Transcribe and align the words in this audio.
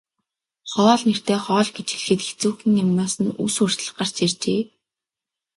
Хоол 0.71 1.01
нэртэй 1.07 1.39
хоол 1.45 1.69
гэж 1.77 1.87
хэлэхэд 1.93 2.21
хэцүүхэн 2.29 2.73
юмнаас 2.83 3.13
нь 3.23 3.35
үс 3.43 3.55
хүртэл 3.59 3.91
гарч 3.97 4.15
иржээ. 4.25 4.61